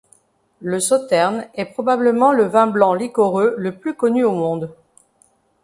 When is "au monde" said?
4.25-4.73